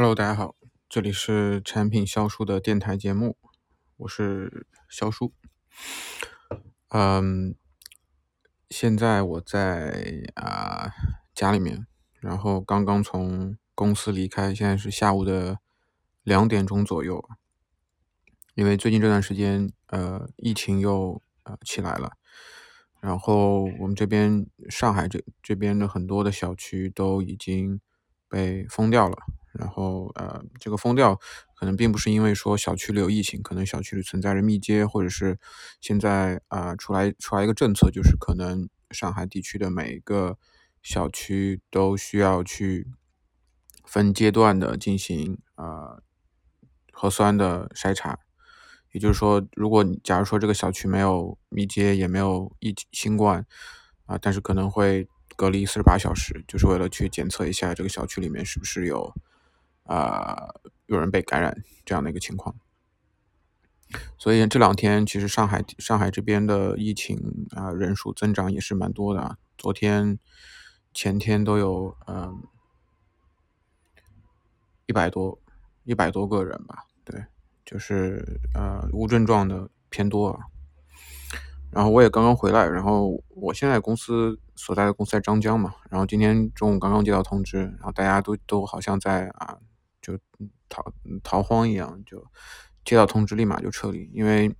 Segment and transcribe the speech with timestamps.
[0.00, 0.54] Hello，大家好，
[0.88, 3.36] 这里是产品销售的电台节目，
[3.96, 5.32] 我是肖叔。
[6.90, 7.56] 嗯，
[8.70, 10.92] 现在我在啊
[11.34, 11.84] 家里面，
[12.20, 15.58] 然后刚刚从公司离开，现在是下午的
[16.22, 17.28] 两点钟左右。
[18.54, 22.12] 因为最近这段时间，呃，疫情又呃起来了，
[23.00, 27.80] 然后我们这边上海这这边的很多的小区都已经
[28.28, 29.18] 被封掉了。
[29.52, 31.18] 然后呃，这个封掉
[31.54, 35.38] 可能并不是因为说小区里有疫情，可能小区里存在着密接，或者是
[35.80, 40.38] 现在啊出来出来一个政策，就是可能上海地区的每一个
[40.82, 42.86] 小区都需要去
[43.84, 45.98] 分阶段的进行啊
[46.92, 48.18] 核酸的筛查。
[48.92, 53.44] 也就是说，如果假如说这个小区没有密接，也没有疫新冠
[54.06, 59.14] 啊，但是可能会隔离四十八小时，就是为了去检测一下这个小区里面是不是有。
[59.88, 60.54] 啊，
[60.84, 62.54] 有人被感染这样的一个情况，
[64.18, 70.18] 所以这两天其实上海上海这边的疫情啊人数增长也是蛮多的，昨天
[70.92, 72.42] 前天都有嗯
[74.84, 75.40] 一百多
[75.84, 77.24] 一百多个人吧，对，
[77.64, 80.40] 就是呃无症状的偏多啊。
[81.70, 89.58] 然后我也刚刚回来，然后我现在公司所在的公司在张江嘛，然后今天中午刚刚接到通知，然后大家都都好像在啊。
[90.00, 90.18] 就
[90.68, 92.24] 逃逃荒一样，就
[92.84, 94.54] 接到通知立马就撤离，因为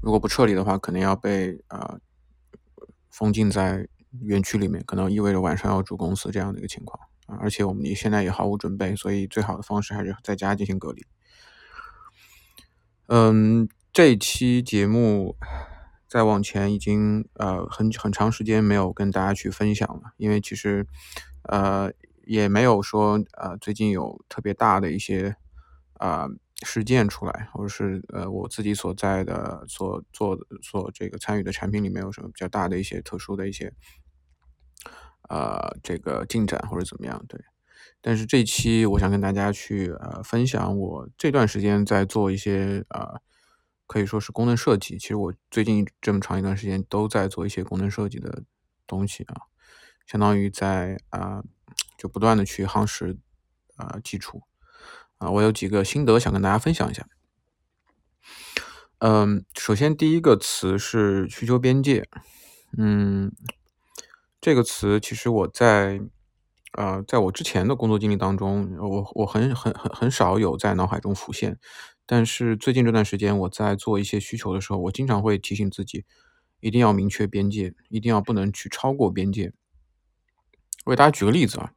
[0.00, 1.98] 如果不撤离的话，可能要被啊
[3.10, 3.88] 封禁在
[4.22, 7.36] 园区里面，可能意味着晚上要住公司这样的一个情况啊。
[7.40, 11.04] 而且我们现在也毫无准备，所以最好的方式还是在家进行隔离。
[13.06, 15.36] 嗯，这期节目
[16.06, 20.86] 再往前已经呃很很长时间没有跟大家去分享了，因为其实
[21.42, 21.92] 呃。
[22.28, 25.34] 也没有说呃最近有特别大的一些
[25.94, 26.28] 啊
[26.62, 33.72] 事件出来，或者是呃我自己所在的所做所这个参与的产品里面有什么比较大的一些特殊的一些
[35.30, 37.40] 呃这个进展或者怎么样对，
[38.02, 43.20] 但是这期我想跟大家去呃分享我这段时间在做一些啊
[43.86, 48.42] 可以说是功能设计，其实我最近这么长一段时间都在做一些功能设计的
[48.86, 49.34] 东西啊，
[50.06, 51.42] 相当于在啊。
[51.98, 53.18] 就不断的去夯实
[53.76, 54.44] 啊基础
[55.18, 57.06] 啊，我有几个心得想跟大家分享一下。
[59.00, 62.08] 嗯，首先第一个词是需求边界，
[62.76, 63.32] 嗯，
[64.40, 66.00] 这个词其实我在
[66.72, 71.58] 呃在我之前的工作经历当中，我我很很很很少有在脑海中浮现，
[72.06, 76.04] 但是最近这段时间我在做一些需求的时候，我经常会提醒自己，
[76.60, 79.52] 一定要明确边界，一定要不能去超过边界。
[80.88, 81.70] 我给大家举个例子啊，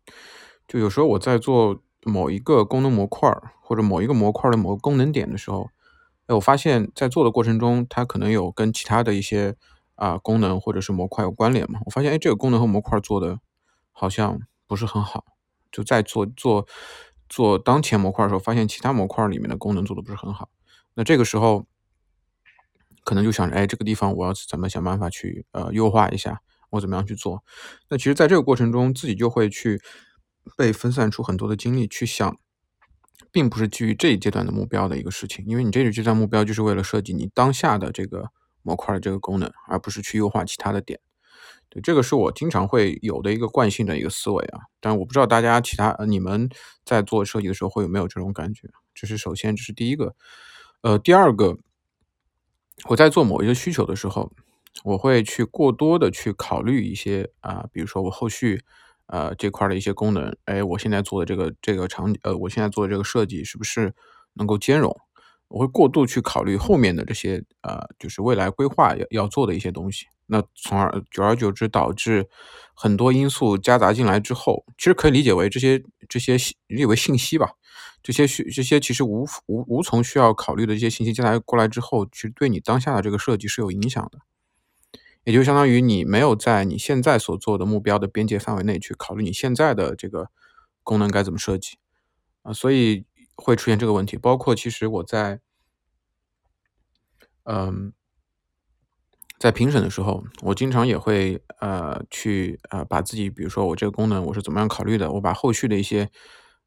[0.69, 3.29] 就有时候我在做某一个功能模块
[3.61, 5.69] 或者某一个模块的某个功能点的时候，
[6.27, 9.57] 哎，我发现在做的过程中，它可能有跟其他的一些
[9.95, 11.81] 啊功能或者是模块有关联嘛。
[11.85, 13.41] 我发现哎，这个功能和模块做的
[13.91, 15.25] 好像不是很好，
[15.73, 16.65] 就在做做
[17.27, 20.47] 做当前模块的时候，发现其他模块里面的功能做的不是很好。
[20.93, 21.65] 那这个时候
[23.03, 26.41] 可能就想着，哎，这个地方我要怎么想办法去呃优化一下。
[26.71, 27.43] 我怎么样去做？
[27.89, 29.81] 那其实，在这个过程中，自己就会去
[30.57, 32.37] 被分散出很多的精力去想，
[33.31, 35.45] 并不是基于这一阶段的目标的一个事情。
[35.45, 38.29] 因为你这一阶段目标就是为了设计你当下的这个
[38.63, 40.99] 模块的这个功能，而不是去优化其他的点。
[41.69, 44.61] 对，这个是我经常会有的一个惯性的一个思维啊。
[44.79, 46.49] 但我不知道大家其他你们
[46.85, 48.69] 在做设计的时候会有没有这种感觉？
[48.93, 50.15] 这是首先，这是第一个。
[50.81, 51.57] 呃，第二个，
[52.89, 54.31] 我在做某一个需求的时候。
[54.83, 58.61] 我会去过多的去考虑一些啊，比如说我后续
[59.07, 63.93] 呃这块的一些功能，哎，我现在做的这个这个场景呃，我现在做的这个设计是不是
[64.33, 64.95] 能够兼容？
[65.49, 72.29] 我会过度去考虑后面的这些呃，就是未来规划要要做的一些东西，那从而久而久之导致
[72.73, 77.51] 很多因素夹杂进来之后，其实可以理解为这些这些理解为信息吧，
[78.01, 84.19] 这些需这些其实无无无从需要考虑的这些信息进来过来之后，其实对你当下的这个设计是有影响的。
[85.23, 90.29] 也就相当于你没有在你现在所做的目标的边界范围内去考虑你现在的这个
[90.83, 91.77] 功能该怎么设计
[92.41, 94.17] 啊，所以会出现这个问题。
[94.17, 95.39] 包括其实我在
[97.43, 97.93] 嗯
[99.37, 106.09] 在评审的时候，我经常也会呃去呃把自己，比如说我这个功能我是怎么样考虑的，我把后续的一些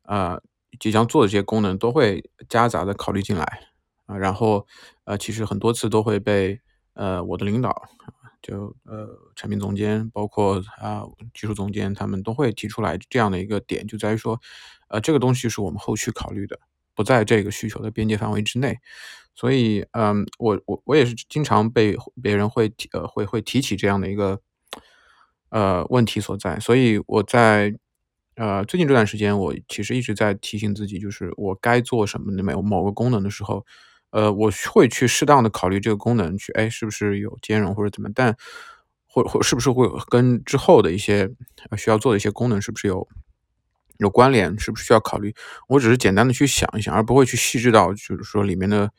[0.03, 0.41] 呃
[0.79, 3.45] 即将做的这些功能都会夹杂的考虑进来
[4.07, 4.67] 啊，然后
[5.05, 6.61] 呃其实很多次都会被
[6.95, 7.83] 呃我的领导。
[8.47, 11.03] 就呃产品总监，包括啊
[11.33, 14.39] 技术总监，他们都会提出来这样的一个点，就在于说，
[14.89, 16.59] 呃这个东西是我们后续考虑的，
[16.95, 18.77] 不在这个需求的边界范围之内。
[19.35, 24.39] 所以，嗯，我我我也是经常被别人会提呃会会提起这样的一个
[25.49, 27.75] 呃问题所在，所以我在
[28.37, 33.65] 呃最近这段时间，我其实一直在提醒自己，就是我该做什么的某某个功能的时候，
[34.15, 38.37] 呃，我会去适当的考虑这个功能去，哎，是不是有兼容或者怎么，但
[39.07, 41.29] 或或是不是会跟之后的一些
[41.77, 43.07] 需要做的一些功能是不是有
[43.99, 45.35] 有关联，是不是需要考虑？
[45.69, 48.91] 我只是简单的去想一想，而不会去细致到就是说里面的。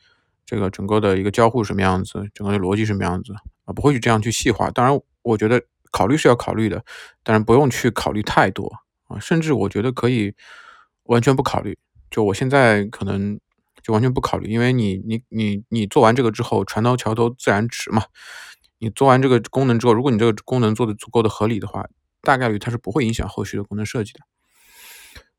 [0.48, 3.34] 这个整个的一个交互什么样子，整个的逻辑什么样子
[3.64, 4.70] 啊，不会去这样去细化。
[4.70, 5.60] 当然，我觉得
[5.90, 6.84] 考虑是要考虑的，
[7.24, 8.72] 但是不用去考虑太多
[9.08, 10.32] 啊，甚至我觉得可以
[11.06, 11.76] 完全不考虑。
[12.12, 13.40] 就我现在可能
[13.86, 18.02] 就完全不考虑，因为你你你你做完这个之后，船到桥头自然直嘛。
[18.78, 21.86] 你做完这个功能之后，如果你这个功能做的足够的合理的话，
[22.20, 24.20] 大概率它是不会影响后续的功能设计的。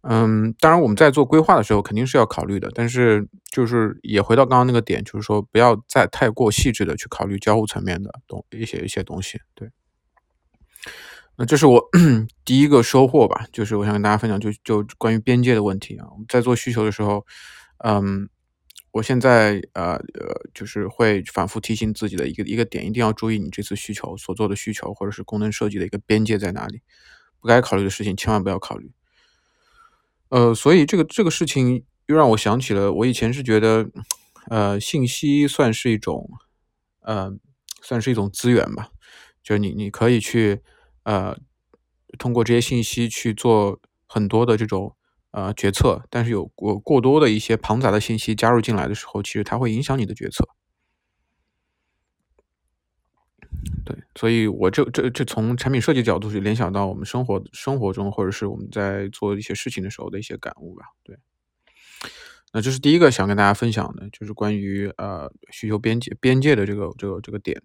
[0.04, 9.42] 嗯，当然我们在做规划的时候肯定是要考虑的，但是就是也回到刚刚那个点，就是说不要再太过细致的去考虑交互层面的东一些一些东西。
[9.54, 9.70] 对，
[11.36, 11.84] 那这是我
[12.46, 16.08] 第一个收获吧，就是我想跟大家分享，就就关于边界的问题啊。
[16.12, 17.26] 我们在做需求的时候，
[17.84, 18.30] 嗯，
[18.98, 26.82] 我现在呃呃就是会反复提醒自己的一个一个点，一定要注意你这次需求所做的需求或者是功能设计的一个边界在哪里，
[27.40, 28.92] 不该考虑的事情千万不要考虑。
[30.30, 33.88] 呃，所以这个这个事情又让我想起了，我以前是觉得，
[34.50, 36.28] 呃，信息算是一种，
[37.02, 37.32] 呃，
[37.84, 38.90] 算是一种资源吧，
[39.44, 40.62] 就是你你可以去，
[41.04, 41.38] 呃，
[42.18, 44.97] 通过这些信息去做很多的这种
[45.38, 50.44] 呃决策，但是有过过多的一些庞杂的信息加入进来的时候，其实它会影响你的决策。
[53.86, 60.86] 对，所以我这这这从产品设计角度去联想到我们生活生活中，或者是我们在做一些事情的时候的一些感悟吧。
[61.04, 61.20] 对，
[62.52, 67.62] 那这是第一个想跟大家分享的，就是关于呃需求边界边界的这个这个这个点。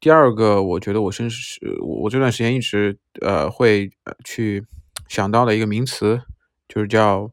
[0.00, 3.90] 第二个，我觉得我甚至是我这段时间一直呃会
[4.24, 4.64] 去
[5.08, 6.22] 想到的一个名词，
[6.68, 7.30] 就是叫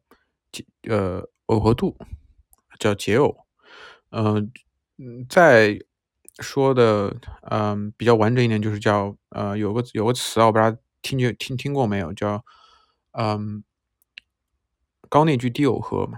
[0.89, 1.97] 呃耦合度，
[2.79, 3.35] 叫解耦。
[4.09, 4.51] 嗯
[4.97, 5.79] 嗯，在。
[6.39, 12.43] 说的嗯比较完整一点，就是叫呃有个有个词啊，我不知道听就听听过没有，叫
[13.11, 13.63] 嗯
[15.09, 16.09] 高内聚低耦合。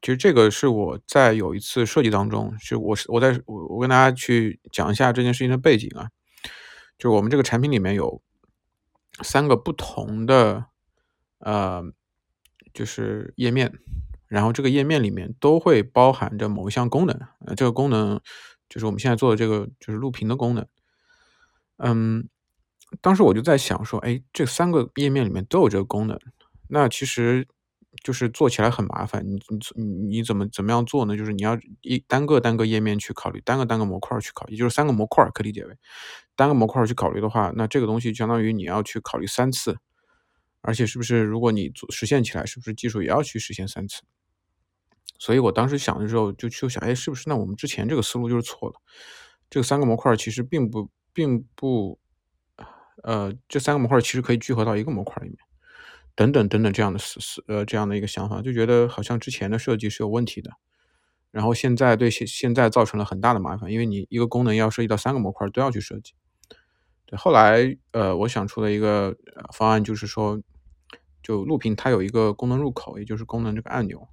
[0.00, 6.10] 其实这个是我在有一次设计当中，是我是我在我我跟大家去讲一下这件事情的背景啊，
[6.98, 8.20] 就是我们这个产品里面有
[9.22, 10.66] 三个不同的
[11.38, 11.84] 呃
[12.74, 13.72] 就是页面，
[14.28, 18.20] 然后这个页面里面都会包含着某一项功能，呃这个功能。
[18.68, 20.66] 就是我们现在做的这个，就是录屏的功能。
[21.76, 22.26] 嗯，
[23.02, 26.18] 当时我就在想说，哎，这三个页面里面都有这个功能，
[26.68, 27.46] 那其实
[28.02, 29.22] 就是做起来很麻烦。
[29.28, 29.38] 你
[29.74, 31.14] 你你怎么怎么样做呢？
[31.14, 35.76] 就是你要一单个单个页面去考虑，单个单个模块去考虑，也就是三个模块可理解为
[36.34, 39.76] 单个模块去考虑的话，那这个东西相当于你要去考虑三次，
[40.62, 44.02] 而且是不是如果你做实现起来，是不是技术也要去实现三次？
[45.18, 48.74] 所以我当时想的时候，就就想，哎，是不是那我们之前这个思路就是错了？
[49.50, 52.00] 这三个模块其实并不，并不，
[53.02, 55.38] 呃，这三个模块其实可以聚合到一个模块里面，
[56.14, 60.50] 等等等等这样的思思，呃，这样的一个想法，就觉得好像之前的设计是有问题的，
[61.30, 66.14] 然后现在对现现在造成了很大的麻烦，因为你一个功能要涉及到三个模块都要去设计。
[67.06, 69.14] 对，后来，呃，我想出了一个
[69.54, 70.40] 方案，就是说，
[71.22, 74.08] 就录屏它有一个功能入口，也就是功能这个按钮。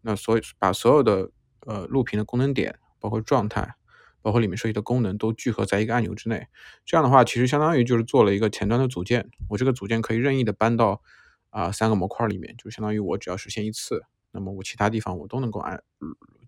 [0.00, 1.30] 那所以把所有的
[1.66, 3.74] 呃录屏的功能点，包括状态，
[4.20, 6.46] 包括里面涉及的功能都聚合在一个按钮之内。
[6.84, 9.30] 这样的话，其实相当于就是做了一个前端的组件。
[9.48, 11.02] 我这个组件可以任意的搬到
[11.50, 14.02] 啊三个模块里面，就相当于我只要实现一次，
[14.32, 15.82] 那么我其他地方我都能够按，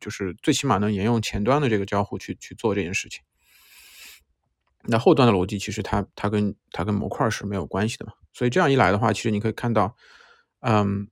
[0.00, 3.22] 就是最起码能沿用前端的这个交互去去做这件事情。
[4.86, 8.12] 那后端的逻辑其实它它跟它跟模块是没有关系的嘛。
[8.34, 9.96] 所以这样一来的话，其实你可以看到，
[10.60, 11.08] 嗯。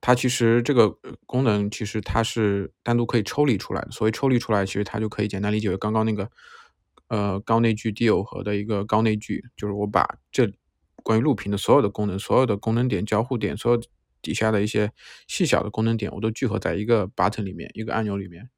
[0.00, 3.90] 它其实这个功能其实它是单独可以抽离出来的。
[3.90, 6.30] 所谓抽离出来，其实它就可以简单理解为刚刚那个
[7.08, 10.48] 呃高内聚低耦合的一个高内聚，就是我把这
[11.02, 13.82] 关于录屏的所有的功能、所有的功能点、交互点、所有
[14.22, 14.92] 底下的一些
[15.26, 18.48] 细小的功能点，我都聚合在一个 button 里面、一个按钮里面。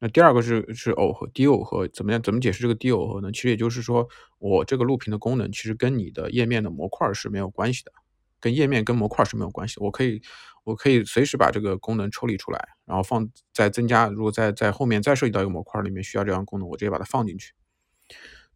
[0.00, 2.22] 那第二个是是耦合低耦合，怎么样？
[2.22, 3.32] 怎么解释这个低耦合呢？
[3.32, 7.92] 其实也就是说，我这个录屏的功能其实跟你的页面的模块是没有关系的。
[8.40, 10.22] 跟页面跟模块是没有关系，我可以
[10.62, 14.06] 我可以随时把这个功能抽离出来，然后放再增加。
[14.06, 17.52] 如果在在后面再涉及到一个模块里面需要这样功能，我直接把它放进去。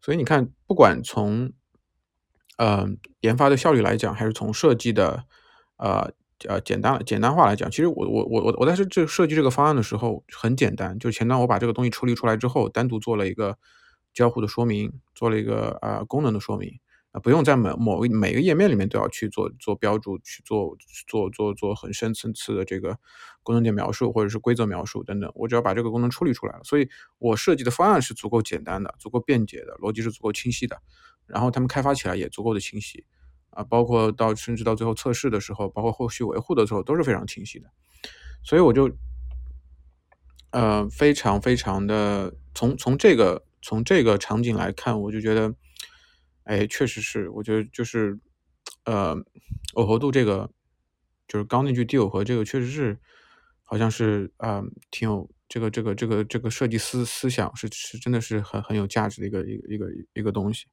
[0.01, 1.51] 所以你看，不管从
[2.57, 2.87] 呃
[3.19, 5.25] 研发的效率来讲，还是从设计的
[5.75, 6.13] 呃
[6.47, 13.57] 呃简单简单化来讲，其实我我我我我在这这设计这个方案的时候很简单，就前端我把这个东西处理出来之后，单独做了一个
[14.13, 16.79] 交互的说明，做了一个呃功能的说明。
[17.13, 22.97] 啊，不用在某某个每个页面里面都要去做做标注，去做做做做很深层次的这个
[23.43, 26.63] 功能点描述或者是规则描述等等，我只要把这个功能处理出来了。
[26.63, 30.75] 所以我设计的方案是足够简单的，足够便捷的，逻辑是足够清晰的，
[31.27, 33.05] 然后他们开发起来也足够的清晰，
[33.55, 37.69] 啊，包括到甚至到最后测试的时候，包括后续维护的时候都是非常清晰的。
[38.43, 38.91] 所以我就，
[40.51, 45.53] 呃，非常非常的从从这个从这个场景来看，我就觉得。
[46.45, 48.19] 哎，确实是，我觉得就是，
[48.83, 49.15] 呃，
[49.75, 50.51] 耦合度这个，
[51.25, 52.99] 就是刚那句低耦合这个，确实是，
[53.63, 60.65] 好像是啊，挺有这个这个这个这个设计思思想是是真的是很很有价值的一个一个一个一个东西，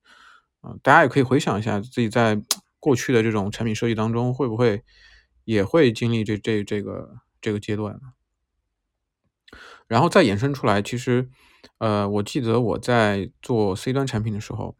[0.60, 2.34] 啊，大家也可以回想一下自己在
[2.80, 4.82] 过去的这种产品设计当中，会不会
[5.44, 8.14] 也会经历这这这个这个阶段呢，
[9.86, 11.28] 然后再延伸出来，其实，
[11.78, 14.76] 呃，我记得我在做 C 端产品的时候。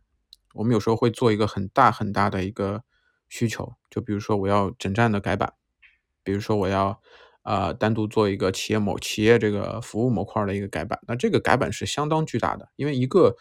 [0.53, 2.83] 我们有时候会做一个很大很大的一个
[3.29, 5.55] 需求，就比如说我要整站的改版，
[6.25, 7.01] 比如说我要
[7.45, 13.37] 呃单独做一个企业某企业这个服务模块的一个改版，那这个改版是相当巨大的，因为一个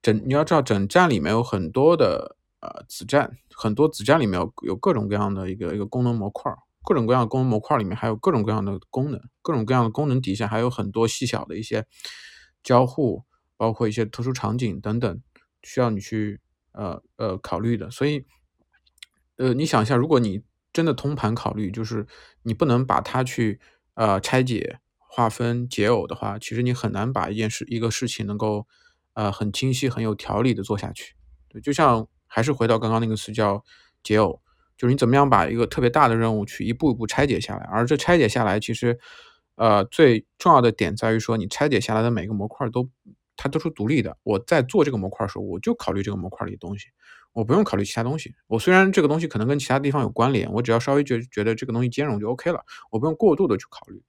[0.00, 6.52] 整你要知道整站里面有很多的呃子站，很多子站里面有有各种各样的一个一个功能模块，
[6.84, 11.86] 各种各样的功能模块里面还有各种各样的功能，各种各样的功能底下还有很多细小的一些
[12.62, 13.24] 交互，
[13.56, 15.22] 包括一些特殊场景等等，
[15.62, 16.40] 需要你去。
[16.76, 18.26] 呃呃，考虑的，所以，
[19.36, 20.42] 呃，你想一下，如果你
[20.72, 22.04] 真的通盘考虑，就是
[22.42, 23.60] 你不能把它去
[23.94, 28.66] 呃拆解、划分、解耦的话，其实你很难把一件事、一个事情能够
[29.12, 31.14] 呃很清晰、很有条理的做下去。
[31.48, 33.62] 对，就像还是回到刚刚那个词叫
[34.02, 34.40] 解耦，
[34.76, 38.98] 就是你怎么样把一个特别大的任务去一步一步拆解下来，而这拆解下来，其实
[39.54, 42.90] 呃最重要的点在于说，你拆解下来的每个模块都。
[43.36, 44.16] 它都是独立的。
[44.22, 46.86] 我在做这个模块的时候，我就考虑这个模块里的东西，
[47.32, 48.32] 我不用考虑其他东西。
[48.46, 54.00] 我虽然这个东西可能跟其他地方有关联，我只要稍微觉觉得这个东西兼容就 OK 了，我不用过度的去考虑。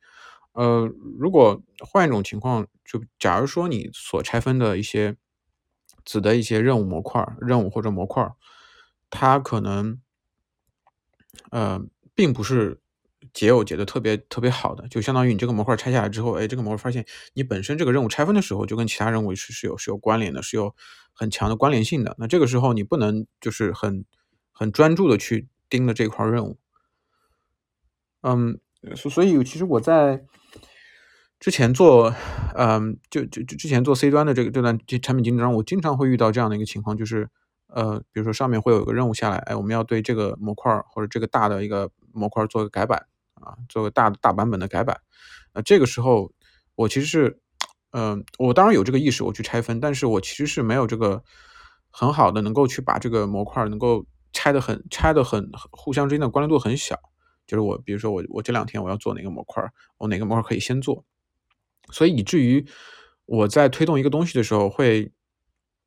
[0.53, 5.15] 呃，如果换一种情况，就假如说你所拆分的一些
[6.05, 8.31] 子的一些任务模块、任务或者模块，
[9.09, 9.99] 它可能
[11.51, 11.81] 呃
[12.13, 12.79] 并不是。
[13.33, 20.73] 解耦解的特别特别好的，就相当于你这个模块拆下来之后，哎，这个模块发现你本身这个任务拆分的时候，就跟其他任务是是有是有关联的，是有
[21.11, 22.15] 很强的关联性的。
[22.17, 24.05] 那这个时候你不能就是很
[24.53, 26.57] 很专注的去盯着这块任务。
[28.21, 28.57] 嗯，
[28.95, 30.23] 所所以其实我在
[31.39, 32.13] 之前做，
[32.55, 37.29] 嗯，就就就之前做 C 端的这个这段产品经理中，我经常会遇到这样的一个情况，就是
[37.67, 43.07] 呃，比如说上面会有一个任务下来，哎，我们要对这个模块或者这个大的一个模块做个改版。
[43.35, 45.01] 啊，做个大大版本的改版，
[45.53, 46.31] 那这个时候
[46.73, 47.37] 我其实是，
[47.91, 51.21] 嗯，我当然有这个意识，我去拆分，但是我其实是没有这个
[51.91, 56.97] 很好的能够去把这个模块能够拆的很拆的很互相之间的关联度很小，
[57.45, 59.61] 就是我比如说我我这两天我要做哪个模块，
[59.97, 61.03] 我哪个模块可以先做，
[61.91, 62.65] 所以以至于
[63.25, 65.11] 我在推动一个东西的时候会，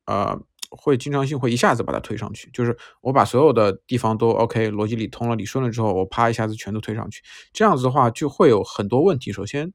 [0.05, 0.41] 呃。
[0.71, 7.23] 会经常性会一下子把它推上去，就是我把所有的地方都 OK，逻辑理通了、理顺了之后，我啪一下子全都推上去。
[7.51, 9.31] 这样子的话就会有很多问题。
[9.31, 9.73] 首先，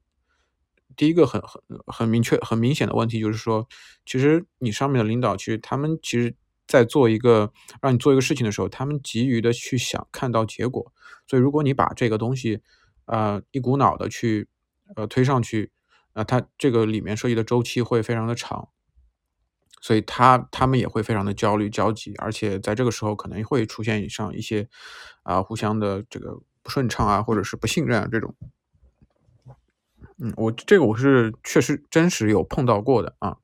[0.95, 3.67] 第一个很很很明确、很明显的问题就是说，
[4.05, 6.33] 其实你上面的领导其实他们其实
[6.65, 7.51] 在做一个
[7.81, 10.93] 让你做一个事情的时候，他们急于的去想看到结果。
[11.27, 12.61] 所以如果你把这个东西
[13.07, 14.47] 呃一股脑的去
[14.95, 15.71] 呃推上去，
[16.15, 18.69] 那它这个里面涉及的周期会非常的长。
[19.81, 24.67] 所以他他们也会非常的焦虑焦急，而且在这个时候可能会出现上一些
[25.21, 28.33] 啊互相的这个不顺畅啊，或者是不信任啊这种。
[30.17, 33.37] 嗯，我这个我是确实真实有碰到过的啊。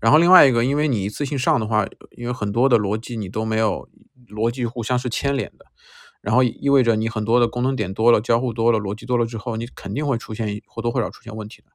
[0.00, 3.86] 然后另外一个，因为你一次性上的话，因为很多的逻辑你都没有
[4.28, 5.63] 逻辑互相是牵连的，
[6.24, 11.68] 然后意味着你很多的功能点多了，交互多了，逻辑多了之后，你肯定会出现或多或少出现问题的。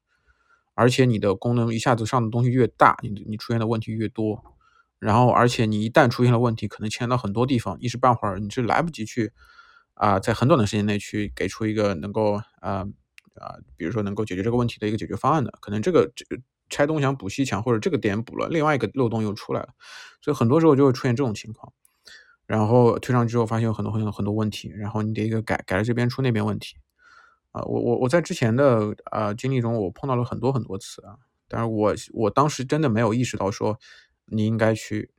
[0.74, 4.44] 而且你的功能一下子上的东西越大，你你出现的问题越多，
[4.98, 9.32] 然后而且你一旦出现了问题，可能牵连到很多地方，一时半会儿你是来不及去
[9.94, 12.88] 啊，在很短的时间内去给出一个能够啊
[13.36, 16.26] 啊，比如说能够解决这个问题的一个解决方案的，可能这个这
[16.72, 19.70] 拆东墙补西墙，或者这个点补了，另外一个漏洞又出来了，
[20.22, 21.72] 所以很多时候就会出现这种情况，
[22.50, 26.78] 然后推上去之后发现有很多很多很多问题，然后你得一个改改了这边出那边问题。
[27.52, 31.16] 啊，我我我在之前的啊经历中，我碰到了很多很多次啊，
[31.48, 33.78] 但是我我当时真的没有意识到说
[34.26, 35.12] 你应该去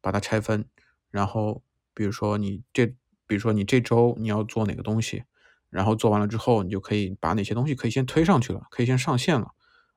[0.00, 0.64] 把它拆分，
[1.10, 2.86] 然后比如说你这，
[3.26, 5.24] 比如说你这周你要做哪个东西，
[5.68, 9.48] 然后做完了之后，你就可以把哪些东西可以先推上去了，可以先上线了，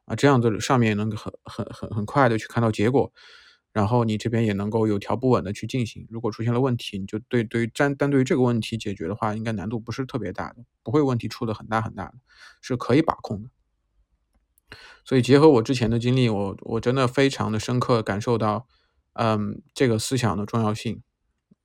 [0.03, 3.09] 啊，这样子上面能很很很很快的去看到结果，
[3.73, 6.07] 然后你这边也能够有条不紊的去进行。
[6.09, 12.13] 如果出现了问题，你就对对于单单对于这个问题解决的话，应该难度不是特别大的，不会问题出的很大很大的，
[12.61, 13.49] 是可以把控的。
[15.03, 18.67] 所以结合我之前的经历，我我真的非常的深刻感受到，
[19.13, 21.01] 嗯，这个思想的重要性。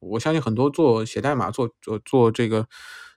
[0.01, 2.69] 我相信很多做写代码、做做做这个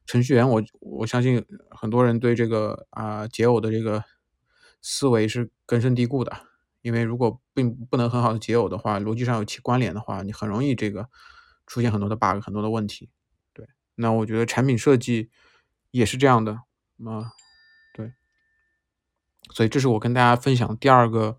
[0.05, 4.03] 程序员，我我相信很多人对这个啊解耦的这个
[4.81, 6.50] 思维是根深蒂固的。
[6.81, 11.09] 因为如果并不能很好的解耦的话，逻辑上有其关联的话，你很容易这个
[11.65, 13.09] 出现很多的 bug、很多的问题。
[13.53, 15.29] 对，那我觉得产品设计
[15.91, 16.53] 也是这样的
[17.05, 17.33] 啊。
[19.53, 21.35] 所以这是我跟大家分享第二个，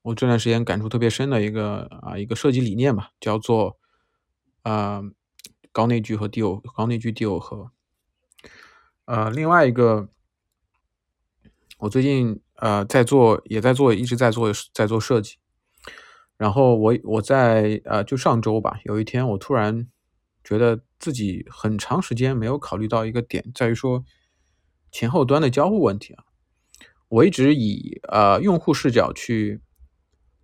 [0.00, 3.78] 我这段时间感触特别深的一个啊一个设计理念吧，叫做
[4.62, 5.00] 啊
[5.70, 7.70] 高内聚和低耦高内聚低耦合。
[9.04, 10.08] 呃，另外一个，
[11.78, 15.36] 我最近呃在做也在做一直在做在做设计，
[16.36, 19.88] 然后我我在呃就上周吧，有一天我突然
[20.44, 24.04] 觉得自己很长时间没有考虑到一个点，在于说
[24.92, 26.22] 前后端的交互问题啊。
[27.08, 29.60] 我一直以呃用户视角去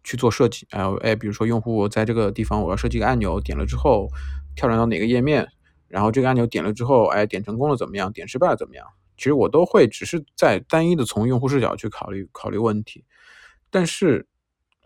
[0.03, 4.09] 去做设计，哎哎，比如说用户在这个地方我要设计个按钮，点了之后
[4.57, 5.47] 跳转到哪个页面，
[5.87, 8.13] 然后这个按钮点了之后，哎，点成功了怎么样？
[8.13, 8.85] 点失败了怎么样？
[9.19, 13.05] 其实我都会只是在单一的从用户视角去考虑考虑问题。
[13.69, 14.27] 但是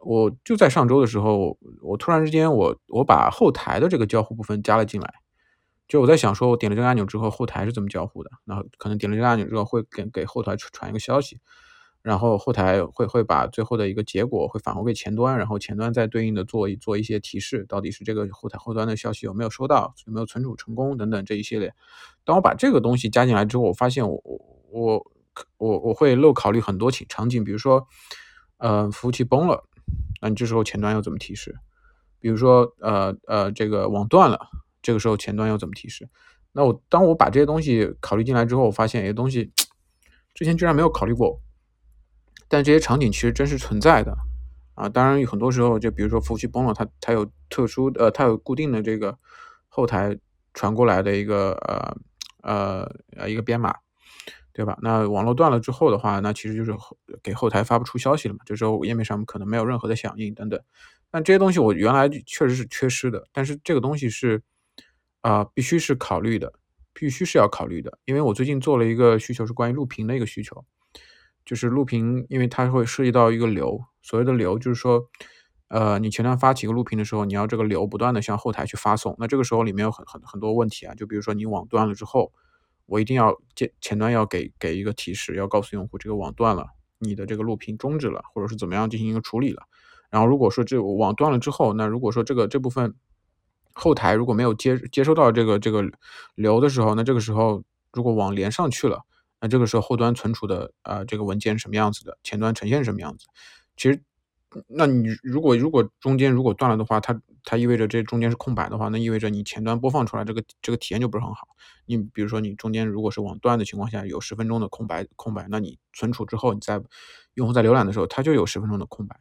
[0.01, 5.15] 我就在上周的时候，我突然之间我我把后台的这个交互部分加了进来，
[5.87, 8.31] 就我在想说，我点了这个按钮之后，后台是怎么交互的？
[8.45, 11.39] 然后可能点了这个按钮之后，会给给后台传传一个消息。
[12.03, 21.73] 然后后台会会把最后的一个结果会返回给前端，然后前端再对应的做一做一些提示，到底是这个后台后端的消息有没有收到，有没有存储成功等等这一系列。
[22.25, 24.21] 当我把这个东西加进来之后，我发现我
[24.71, 25.13] 我
[25.59, 27.87] 我我会漏考虑很多情场景，比如说，
[28.59, 29.63] 呃，服务器崩了，
[30.21, 31.57] 那你这时候前端要怎么提示？
[32.19, 34.39] 比如说，呃呃，这个网断了，
[34.83, 36.09] 这个时候前端要怎么提示？
[36.51, 39.53] 那我当我把这些东西考虑进来之后，我发现有些东西
[40.35, 41.41] 之前居然没有考虑过。
[42.53, 44.15] 但这些场景其实真实存在的
[44.75, 49.17] 啊，当然很多时候，就比如说服务器崩了，它它有特殊呃，它有固定的这个
[49.71, 50.19] 后台
[50.53, 51.97] 传过来的一个呃
[52.43, 53.75] 呃呃一个编码，
[54.53, 54.77] 对吧？
[54.83, 56.75] 那网络断了之后的话，那其实就是
[57.23, 60.61] 给后台发不出消息了嘛，这时候页面上可能没有任何的响应等等。
[61.11, 64.43] 但这些东西我原来确实是缺失的，但是这个东西是
[65.23, 66.53] 啊，必须是考虑的，
[66.93, 70.63] 必须是要考虑的，因为我最近做了一个需求是关于录屏的一个需求。
[71.45, 75.03] 就是录屏，因为它会涉及到一个流，所谓的流就是说，
[75.69, 82.33] 呃，你前端发起一个录屏的时候，你要这个流不断的向后台去发送，那这个时候里面有很很很多问题啊，就比如说你网断了之后，
[82.87, 86.67] 我一定要前前端要给给一个提示，要告诉用户这个网断了，
[86.99, 89.63] 你的这个录屏终止了，或者是怎么样进行一个处理了。
[90.11, 92.95] 然后如果说这网断了之后，那如果说这个这部分
[93.73, 95.83] 后台如果没有接接收到这个这个
[96.35, 99.03] 流的时候，那这个时候如果网连上去了。
[99.43, 103.27] 那这个时候后端存储的啊这个文件什么样子的，前端呈现什么样子？
[103.77, 104.01] 其实，
[104.69, 111.49] 那你如果如果中间如果断了的话，它它意味着这中间是空白的话，那意味着你前端播放出来这个这个体验就不是很好。
[111.87, 116.81] 你比如说你中间如果是网断的情况下有十分钟的空白空白，那你存储之后你在
[117.35, 119.17] 用户在浏览的时候它就有十分钟的空白，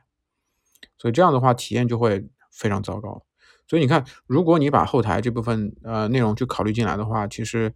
[0.99, 3.23] 所以这样的话体验就会非常糟糕。
[3.67, 7.73] 所以你看，如果你把后台这部分呃内容去考虑进来的话，其实。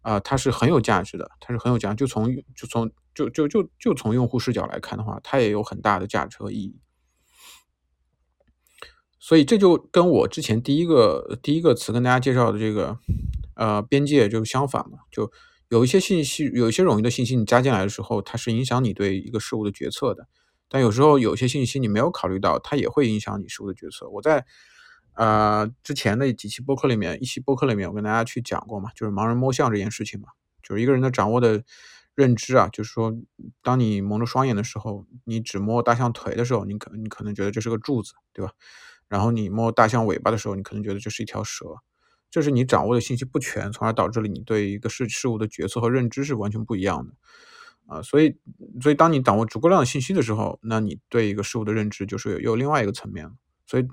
[0.00, 6.80] 啊，它是很有价值的，它是很有价值，就从就从就就就就从用户视角来看的话，它也有很大的价值和意义。
[9.18, 12.98] 所以这就跟我之前第一个第一个词跟大家介绍的这个
[13.54, 15.30] 呃边界就相反了，就
[15.68, 20.28] 有一些信息，有一些冗余的信息你加进来的时候，它是影响你对一个事物的决策的。
[20.68, 24.08] 但有时候有些信息你没有考虑到，它也会影响你事物的决策。
[24.10, 24.46] 我在。
[25.18, 30.28] 呃，之前的几期播客里面，一期播客里面，我跟大家去讲过嘛，就是盲人摸象这件事情嘛，
[30.62, 31.64] 就是一个人的掌握的
[32.14, 33.12] 认知啊，就是说，
[33.60, 38.52] 当你蒙着双眼的时候，你只摸大象腿的时候，你可你可能觉得这是个柱子，对吧？
[39.08, 41.64] 然后你摸大象尾巴的时候，你可能觉得这是一条蛇，
[42.30, 47.12] 这是你掌握的信息不全，从而导致了你对一个事事物的决策和认知是完全不一样的
[47.92, 48.02] 啊。
[48.02, 48.36] 所以，
[48.80, 53.32] 所以当你掌握足够量的信息的时候，那你对一个事物的认知就是有有另外一个层面了。
[53.68, 53.86] 所以，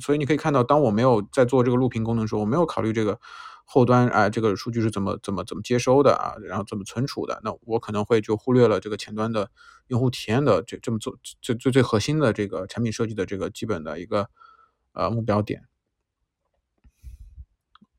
[0.00, 3.20] 所以你可以看到，当我没有在做这个录屏功能的时候，我没有考虑这个
[3.64, 9.48] 后端啊，这个数据是怎么怎么怎么接收的啊，然后怎么存储的，那我可能会就忽略了这个前端的
[9.86, 14.28] 用户体验的这这么做，最最最核心的这个产品设计的这个基本的一个
[14.92, 15.68] 呃，目标点。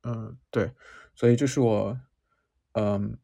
[0.03, 0.73] 嗯，对，
[1.15, 1.97] 所以这是我，
[2.73, 3.17] 嗯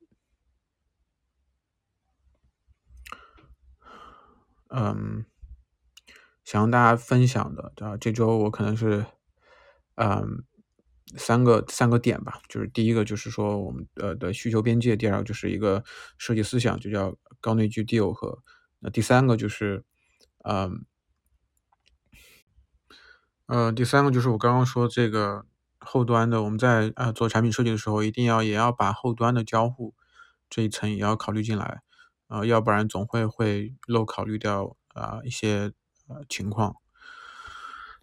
[4.70, 5.26] 嗯，
[6.50, 9.06] 想让大家分享的，啊，这周我可能是，
[9.98, 10.44] 嗯，
[11.16, 15.84] 三个三个点吧，就是第一个就是说我们呃的需求边界，第二个就是一个
[16.18, 18.40] 设计思想，就叫高内聚 deal 和，
[18.80, 19.86] 那第三个就是，
[20.44, 20.86] 嗯，
[23.46, 25.46] 呃，第三个就是我刚刚说这个
[25.80, 29.94] 后端的，我们在呃做产品设计的时候，一定要也要把后端的交互
[30.50, 31.84] 这一层也要考虑进来，
[32.28, 35.72] 啊，要不然总会会漏考虑掉啊一些
[36.10, 36.76] 呃情况。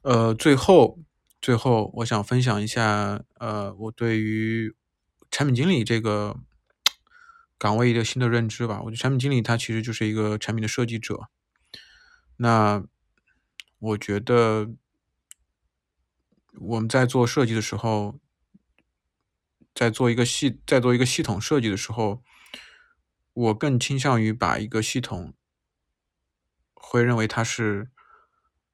[0.01, 0.99] 呃，最后
[1.43, 4.75] 最后我想分享一下，呃，我对于
[5.31, 6.39] 产品经理这个
[7.59, 8.81] 岗位的新的认知吧。
[8.85, 11.29] 我觉得产品经理他其实就是一个产品的设计者。
[12.37, 12.85] 那
[13.79, 14.71] 我觉得
[16.59, 18.19] 我们在做设计的时候，
[19.75, 22.23] 在做一个系在做一个系统设计的时候，
[23.33, 25.35] 我更倾向于把一个系统
[26.75, 27.91] 会认为它是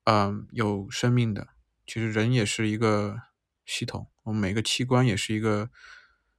[0.04, 1.48] 嗯有生命的。
[1.86, 3.22] 其实人也是一个
[3.64, 5.70] 系统，我们每个器官也是一个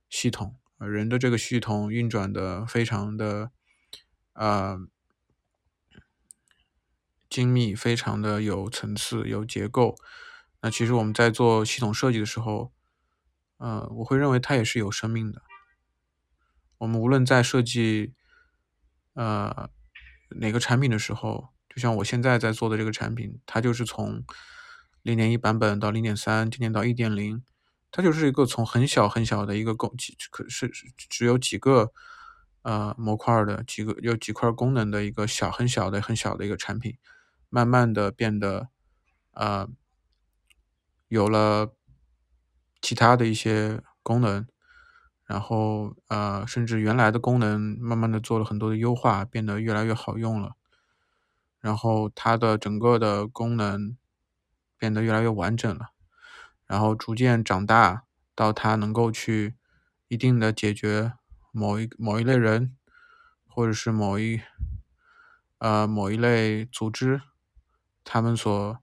[0.10, 0.60] 系统。
[0.80, 3.52] 人的这个系统运转的非常的
[4.34, 4.78] 啊
[7.30, 9.96] 精密，非常的有层次、有结构。
[10.62, 12.74] 那其实我们在做系统设计的时候，
[13.58, 15.42] 呃，我会认为它也是有生命的。
[16.80, 18.14] 我们无论在设计
[19.14, 19.70] 呃
[20.32, 24.24] 哪个产品的时候，就像我现在在做的这个产品，它就是从
[25.02, 27.44] 零点一版本到零点三，今年到一点零，
[27.92, 29.94] 它就是一个从很小很小的一个功，
[30.30, 30.70] 可是
[31.10, 31.92] 只有几个
[32.62, 36.98] 呃模块的几个有几块功能的一个小很小的很小的一个产品，
[37.50, 38.68] 慢慢的变得
[39.32, 39.68] 呃
[41.08, 41.74] 有了
[42.82, 44.46] 其他的一些功能。
[45.26, 50.52] 然后呃，甚至原来的功能慢慢的做了很多的优化，变得越来越好用了。
[51.64, 53.96] 然后它的整个的功能
[54.78, 55.92] 变得越来越完整了。
[56.66, 58.04] 然后逐渐长大
[58.36, 59.56] 到它能够去
[60.10, 61.14] 一定的解决
[61.54, 62.76] 某一某一类人，
[63.48, 64.42] 或者是某一
[65.60, 67.22] 呃某一类组织
[68.04, 68.78] 他们所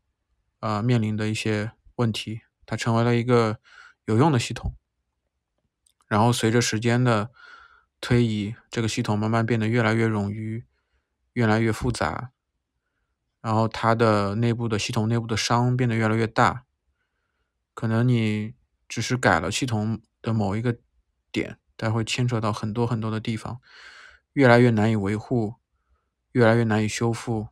[0.61, 3.59] 呃面临的一些问题，它成为了一个
[4.07, 4.75] 有用的系统。
[6.09, 7.31] 然后随着时间的
[8.01, 10.65] 推移，这个系统慢慢变得越来越冗余，
[11.35, 12.31] 越来越复杂。
[13.41, 16.65] 然后它的内部的系统内部的伤变得越来越大。
[17.75, 18.55] 可能你
[18.89, 20.77] 只是改了系统的某一个
[21.33, 23.61] 点，但会牵扯到很多很多的地方，
[24.33, 25.55] 越来越难以维护，
[26.33, 27.49] 越来越难以修复。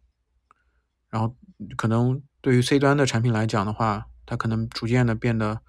[1.09, 1.35] 然后
[1.77, 5.63] 可能对于 C 端的产品来讲的话，它可能逐渐的变得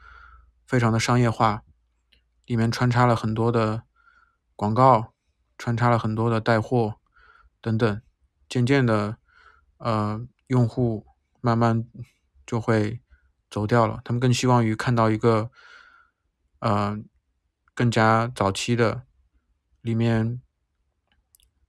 [0.66, 1.64] 非常的商业化。
[2.46, 3.84] 里面穿插了很多的
[4.56, 5.14] 广告，
[5.56, 6.96] 穿插了很多的带货
[7.62, 8.02] 等等，
[8.50, 9.19] 渐渐的，
[9.80, 11.06] 呃，用户
[11.42, 11.86] 慢慢
[12.46, 13.02] 就会
[13.50, 14.00] 走掉了。
[14.06, 15.52] 他们更希望于看到一个，
[16.60, 16.98] 呃，
[17.74, 19.04] 更加早期的，
[19.82, 20.42] 里面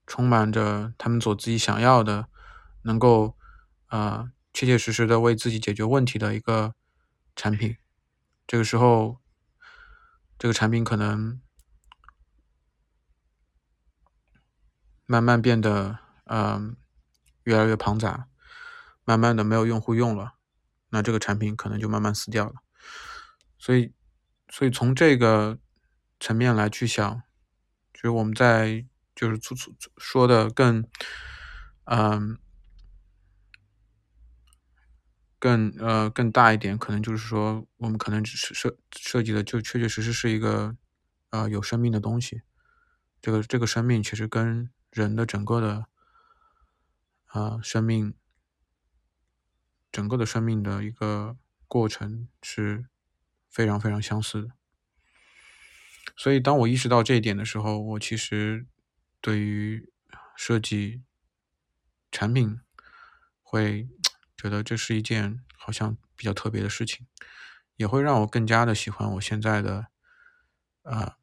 [0.07, 2.27] 充满着他们所自己想要的，
[2.83, 3.35] 能够
[3.87, 6.75] 啊，切切实实的为自己解决问题的一个
[7.35, 7.75] 产品。
[8.47, 9.19] 这个时候。
[10.41, 11.39] 这个产品可能
[15.05, 16.75] 慢慢变得，嗯，
[17.43, 18.27] 越来越庞杂，
[19.03, 20.33] 慢慢的没有用户用了，
[20.89, 22.55] 那这个产品可能就慢慢死掉了。
[23.57, 23.93] 所以，
[24.49, 25.59] 所以从这个
[26.19, 27.21] 层面来去想，
[27.93, 30.83] 就是我们在就是粗粗说的更，
[31.85, 32.37] 嗯。
[35.43, 40.77] 更呃更大一点，可能就是说，我们可能只是设设计的就确确实实是一个
[41.31, 42.43] 呃有生命的东西。
[43.19, 45.87] 这个这个生命其实跟人的整个的
[47.31, 48.13] 啊生命，
[49.91, 52.85] 整个的生命的一个过程是
[53.49, 54.51] 非常非常相似的。
[56.15, 58.67] 所以当我意识到这一点的时候，我其实
[59.19, 59.91] 对于
[60.35, 61.03] 设计
[62.11, 62.59] 产品
[63.41, 63.89] 会。
[64.37, 67.05] 觉得这是一件好像比较特别的事情，
[67.75, 69.85] 也会让我更加的喜欢我现在的
[70.81, 71.19] 啊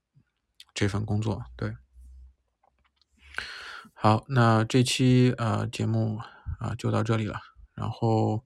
[0.72, 1.44] 这份工作。
[1.56, 1.76] 对，
[4.00, 6.20] 好，那这期呃节目
[6.60, 7.40] 啊就到这里了。
[7.74, 8.44] 然后，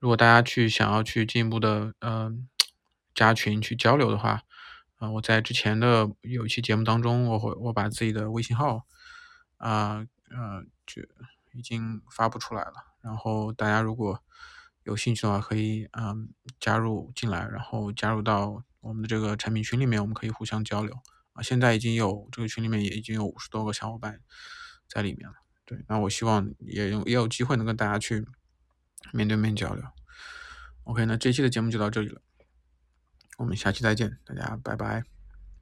[0.00, 2.48] 如果大家去想要去进一步的嗯
[3.14, 4.42] 加群去交流的话，
[4.96, 8.84] 啊，我在之前的有一期节目当中，我会我把自己的微信号
[9.58, 11.00] 啊呃就
[11.52, 12.72] 已经发布出来了。
[13.02, 14.20] 然后大家如果
[14.82, 20.92] 有兴趣的话可以嗯加入进来，然后加入到我们的这个产品群里面，我们可以互相交流
[21.34, 21.40] 啊。
[21.40, 24.18] 现在已经有这个群里面也已经有五十多个小伙伴
[24.92, 25.34] 在里面了。
[25.64, 28.26] 对，那我希望也有也有机会能跟大家去
[29.12, 29.84] 面对面交流。
[30.84, 32.20] OK，那这期的节目就到这里了，
[33.38, 35.11] 我们下期再见，大家拜拜。